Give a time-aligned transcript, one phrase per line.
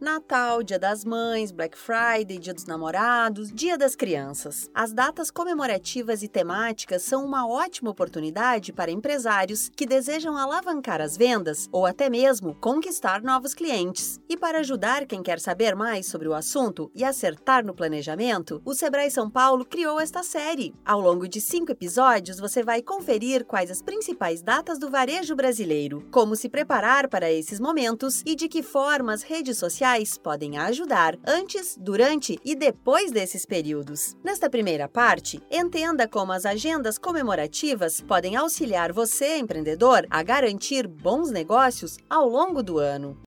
[0.00, 4.70] Natal, Dia das Mães, Black Friday, Dia dos Namorados, Dia das Crianças.
[4.74, 11.18] As datas comemorativas e temáticas são uma ótima oportunidade para empresários que desejam alavancar as
[11.18, 14.18] vendas ou até mesmo conquistar novos clientes.
[14.26, 18.72] E para ajudar quem quer saber mais sobre o assunto e acertar no planejamento, o
[18.72, 20.74] Sebrae São Paulo criou esta série.
[20.82, 26.08] Ao longo de cinco episódios, você vai conferir quais as principais datas do varejo brasileiro,
[26.10, 29.89] como se preparar para esses momentos e de que forma as redes sociais
[30.22, 34.16] podem ajudar antes, durante e depois desses períodos.
[34.22, 41.30] Nesta primeira parte, entenda como as agendas comemorativas podem auxiliar você, empreendedor, a garantir bons
[41.32, 43.18] negócios ao longo do ano.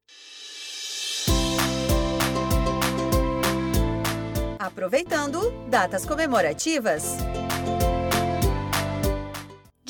[4.57, 7.17] Aproveitando datas comemorativas.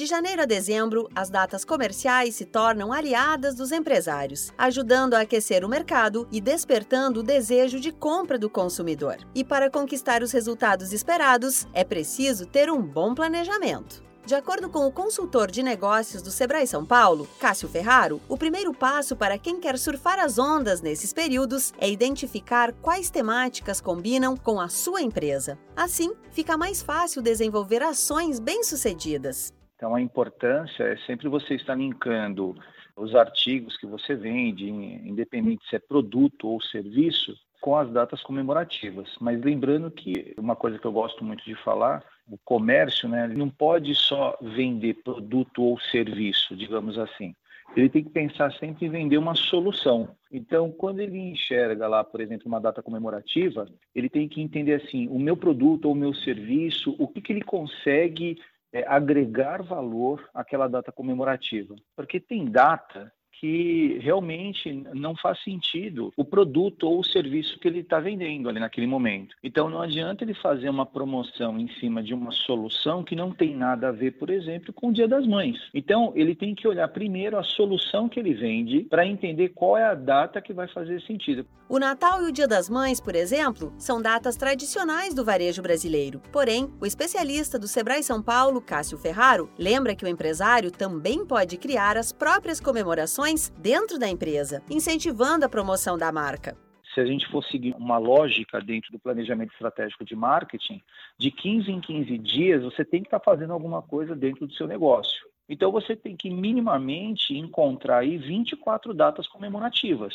[0.03, 5.63] De janeiro a dezembro, as datas comerciais se tornam aliadas dos empresários, ajudando a aquecer
[5.63, 9.20] o mercado e despertando o desejo de compra do consumidor.
[9.34, 14.04] E para conquistar os resultados esperados, é preciso ter um bom planejamento.
[14.26, 18.73] De acordo com o consultor de negócios do Sebrae São Paulo, Cássio Ferraro, o primeiro
[18.73, 24.60] passo para quem quer surfar as ondas nesses períodos é identificar quais temáticas combinam com
[24.60, 25.57] a sua empresa.
[25.73, 29.54] Assim, fica mais fácil desenvolver ações bem-sucedidas.
[29.84, 32.55] Então, a importância é sempre você estar linkando
[32.95, 39.09] os artigos que você vende, independente se é produto ou serviço, com as datas comemorativas.
[39.20, 43.49] Mas lembrando que uma coisa que eu gosto muito de falar, o comércio, né, não
[43.49, 47.35] pode só vender produto ou serviço, digamos assim.
[47.76, 50.15] Ele tem que pensar sempre em vender uma solução.
[50.31, 55.09] Então, quando ele enxerga lá, por exemplo, uma data comemorativa, ele tem que entender assim,
[55.09, 58.37] o meu produto ou o meu serviço, o que, que ele consegue
[58.74, 61.76] é, agregar valor àquela data comemorativa.
[61.96, 63.13] Porque tem data
[63.44, 68.58] que realmente não faz sentido o produto ou o serviço que ele está vendendo ali
[68.58, 69.35] naquele momento.
[69.44, 73.53] Então não adianta ele fazer uma promoção em cima de uma solução que não tem
[73.53, 75.57] nada a ver, por exemplo, com o Dia das Mães.
[75.73, 79.84] Então ele tem que olhar primeiro a solução que ele vende para entender qual é
[79.84, 81.46] a data que vai fazer sentido.
[81.67, 86.22] O Natal e o Dia das Mães, por exemplo, são datas tradicionais do varejo brasileiro.
[86.31, 91.57] Porém, o especialista do Sebrae São Paulo, Cássio Ferraro, lembra que o empresário também pode
[91.57, 96.57] criar as próprias comemorações dentro da empresa, incentivando a promoção da marca
[96.94, 100.81] se a gente for seguir uma lógica dentro do planejamento estratégico de marketing,
[101.17, 104.67] de 15 em 15 dias você tem que estar fazendo alguma coisa dentro do seu
[104.67, 105.27] negócio.
[105.49, 110.13] Então você tem que minimamente encontrar aí 24 datas comemorativas.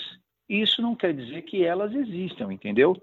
[0.49, 2.97] Isso não quer dizer que elas existam, entendeu?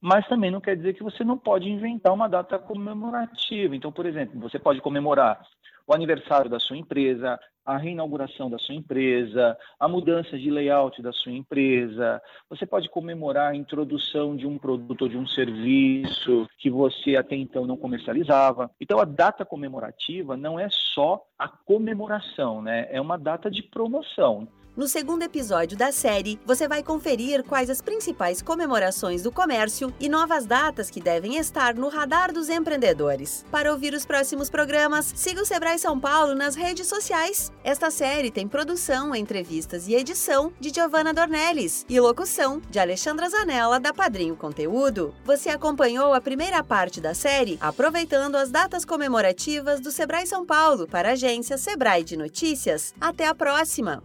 [0.00, 3.76] Mas também não quer dizer que você não pode inventar uma data comemorativa.
[3.76, 5.40] Então, por exemplo, você pode comemorar
[5.86, 7.38] o aniversário da sua empresa,
[7.74, 12.20] a reinauguração da sua empresa, a mudança de layout da sua empresa.
[12.48, 17.36] Você pode comemorar a introdução de um produto ou de um serviço que você até
[17.36, 18.70] então não comercializava.
[18.80, 22.88] Então, a data comemorativa não é só a comemoração, né?
[22.90, 24.48] É uma data de promoção.
[24.76, 30.08] No segundo episódio da série, você vai conferir quais as principais comemorações do comércio e
[30.08, 33.44] novas datas que devem estar no radar dos empreendedores.
[33.50, 37.52] Para ouvir os próximos programas, siga o Sebrae São Paulo nas redes sociais.
[37.62, 43.78] Esta série tem produção, entrevistas e edição de Giovanna Dornelles e locução de Alexandra Zanella
[43.78, 45.14] da Padrinho Conteúdo.
[45.24, 50.88] Você acompanhou a primeira parte da série aproveitando as datas comemorativas do Sebrae São Paulo
[50.88, 52.94] para a agência Sebrae de Notícias.
[52.98, 54.02] Até a próxima!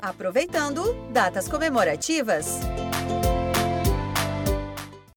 [0.00, 2.60] Aproveitando datas comemorativas.